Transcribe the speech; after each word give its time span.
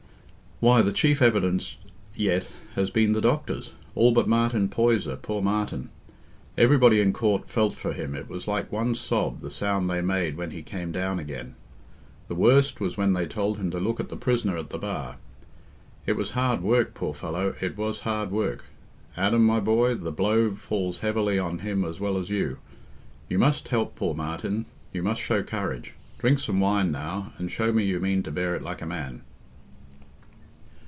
"Why, 0.63 0.83
the 0.83 0.91
chief 0.93 1.23
evidence 1.23 1.77
yet 2.15 2.47
has 2.75 2.91
been 2.91 3.13
the 3.13 3.19
doctors; 3.21 3.73
all 3.95 4.11
but 4.11 4.27
Martin 4.27 4.69
Poyser—poor 4.69 5.41
Martin. 5.41 5.89
Everybody 6.55 7.01
in 7.01 7.13
court 7.13 7.49
felt 7.49 7.75
for 7.75 7.93
him—it 7.93 8.29
was 8.29 8.47
like 8.47 8.71
one 8.71 8.93
sob, 8.93 9.39
the 9.39 9.49
sound 9.49 9.89
they 9.89 10.01
made 10.01 10.37
when 10.37 10.51
he 10.51 10.61
came 10.61 10.91
down 10.91 11.17
again. 11.17 11.55
The 12.27 12.35
worst 12.35 12.79
was 12.79 12.95
when 12.95 13.13
they 13.13 13.25
told 13.25 13.57
him 13.57 13.71
to 13.71 13.79
look 13.79 13.99
at 13.99 14.09
the 14.09 14.15
prisoner 14.15 14.55
at 14.55 14.69
the 14.69 14.77
bar. 14.77 15.17
It 16.05 16.13
was 16.15 16.29
hard 16.29 16.61
work, 16.61 16.93
poor 16.93 17.15
fellow—it 17.15 17.75
was 17.75 18.01
hard 18.01 18.29
work. 18.29 18.65
Adam, 19.17 19.43
my 19.43 19.59
boy, 19.59 19.95
the 19.95 20.11
blow 20.11 20.53
falls 20.53 20.99
heavily 20.99 21.39
on 21.39 21.57
him 21.57 21.83
as 21.83 21.99
well 21.99 22.17
as 22.19 22.29
you; 22.29 22.59
you 23.27 23.39
must 23.39 23.69
help 23.69 23.95
poor 23.95 24.13
Martin; 24.13 24.67
you 24.93 25.01
must 25.01 25.21
show 25.23 25.41
courage. 25.41 25.95
Drink 26.19 26.37
some 26.37 26.59
wine 26.59 26.91
now, 26.91 27.33
and 27.39 27.49
show 27.49 27.71
me 27.71 27.83
you 27.83 27.99
mean 27.99 28.21
to 28.21 28.31
bear 28.31 28.55
it 28.55 28.61
like 28.61 28.83
a 28.83 28.85
man." 28.85 29.23